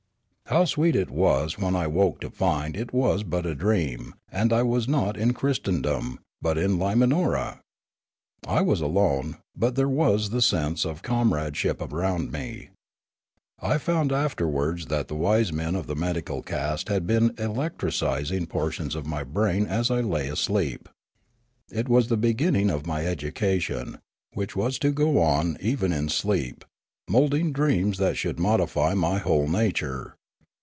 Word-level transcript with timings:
How 0.47 0.65
sweet 0.65 0.97
it 0.97 1.09
was 1.09 1.57
when 1.57 1.77
I 1.77 1.85
awoke 1.85 2.19
to 2.19 2.29
find 2.29 2.75
it 2.75 2.91
was 2.93 3.23
but 3.23 3.45
a 3.45 3.55
dream, 3.55 4.15
and 4.29 4.51
that 4.51 4.55
I 4.57 4.63
was 4.63 4.85
not 4.85 5.15
in 5.15 5.31
Christendom 5.33 6.19
but 6.41 6.57
in 6.57 6.77
Limanora! 6.77 7.61
I 8.45 8.59
was 8.59 8.81
alone, 8.81 9.37
but 9.55 9.75
there 9.75 9.87
was 9.87 10.29
the 10.29 10.41
sense 10.41 10.83
of 10.85 11.03
comradeship 11.03 11.81
around 11.81 12.33
me. 12.33 12.67
I 13.61 13.77
found 13.77 14.11
afterwards 14.11 14.87
that 14.87 15.07
the 15.07 15.15
wise 15.15 15.53
men 15.53 15.73
of 15.73 15.87
the 15.87 15.95
medical 15.95 16.41
caste 16.41 16.89
had 16.89 17.07
been 17.07 17.33
electrising 17.37 18.45
por 18.45 18.71
tions 18.71 18.93
of 18.93 19.05
my 19.07 19.23
brain 19.23 19.65
as 19.65 19.89
I 19.89 20.01
lay 20.01 20.27
asleep. 20.27 20.89
It 21.71 21.87
was 21.87 22.09
the 22.09 22.17
beginning 22.17 22.69
of 22.69 22.85
my 22.85 23.05
education, 23.05 23.99
which 24.33 24.53
was 24.57 24.77
to 24.79 24.91
go 24.91 25.21
on 25.21 25.55
even 25.61 25.93
in 25.93 26.09
sleep, 26.09 26.65
moulding 27.09 27.53
dreams 27.53 27.97
that 27.99 28.17
should 28.17 28.37
modify 28.37 28.93
my 28.93 29.17
whole 29.17 29.47
nature. 29.47 30.15